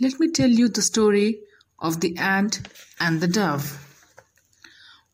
[0.00, 1.40] let me tell you the story
[1.78, 3.80] of the ant and the dove.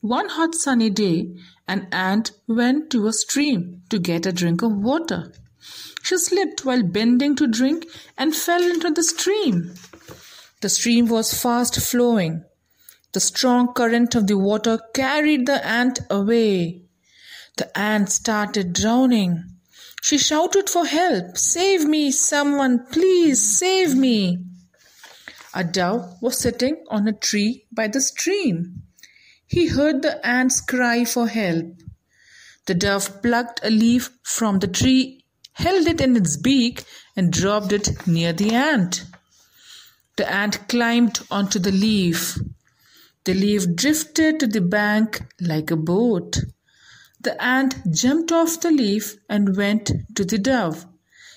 [0.00, 1.37] One hot sunny day,
[1.68, 5.33] an ant went to a stream to get a drink of water.
[6.03, 9.75] She slipped while bending to drink and fell into the stream.
[10.62, 12.45] The stream was fast flowing.
[13.12, 16.85] The strong current of the water carried the ant away.
[17.59, 19.45] The ant started drowning.
[20.01, 21.37] She shouted for help.
[21.37, 24.39] Save me, someone, please save me.
[25.53, 28.82] A dove was sitting on a tree by the stream.
[29.46, 31.82] He heard the ant's cry for help.
[32.66, 36.84] The dove plucked a leaf from the tree, held it in its beak,
[37.16, 39.04] and dropped it near the ant.
[40.16, 42.38] The ant climbed onto the leaf.
[43.24, 46.38] The leaf drifted to the bank like a boat.
[47.20, 50.87] The ant jumped off the leaf and went to the dove.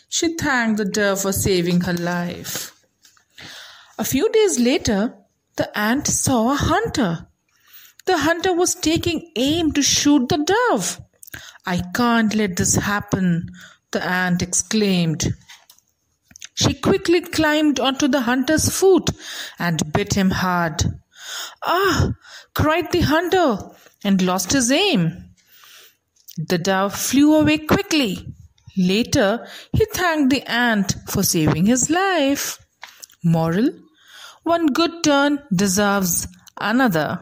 [0.08, 2.74] She thanked the dove for saving her life.
[3.98, 5.16] A few days later,
[5.56, 7.28] the ant saw a hunter.
[8.06, 11.00] The hunter was taking aim to shoot the dove.
[11.66, 13.50] I can't let this happen,
[13.92, 15.36] the ant exclaimed.
[16.56, 19.12] She quickly climbed onto the hunter's foot
[19.60, 20.84] and bit him hard.
[21.64, 22.14] Ah!
[22.54, 23.58] cried the hunter
[24.04, 25.30] and lost his aim.
[26.38, 28.34] The dove flew away quickly.
[28.76, 32.63] Later, he thanked the ant for saving his life.
[33.24, 33.70] Moral
[34.44, 36.28] One good turn deserves
[36.60, 37.20] another.